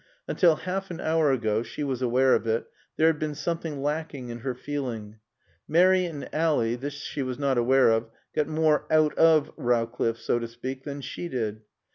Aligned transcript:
Until 0.27 0.55
half 0.55 0.89
an 0.89 0.99
hour 0.99 1.31
ago 1.31 1.61
(she 1.61 1.83
was 1.83 2.01
aware 2.01 2.33
of 2.33 2.47
it) 2.47 2.65
there 2.97 3.05
had 3.05 3.19
been 3.19 3.35
something 3.35 3.83
lacking 3.83 4.29
in 4.29 4.39
her 4.39 4.55
feeling. 4.55 5.19
Mary 5.67 6.05
and 6.05 6.27
Ally 6.33 6.73
(this 6.73 6.95
she 6.95 7.21
was 7.21 7.37
not 7.37 7.59
aware 7.59 7.91
of) 7.91 8.09
got 8.33 8.47
more 8.47 8.87
"out 8.89 9.15
of" 9.15 9.51
Rowcliffe, 9.57 10.17
so 10.17 10.39
to 10.39 10.47
speak, 10.47 10.85
than 10.85 11.01
she 11.01 11.29
did. 11.29 11.61